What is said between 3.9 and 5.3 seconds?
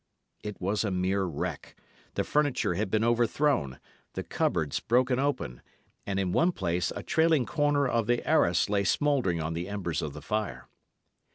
the cupboards broken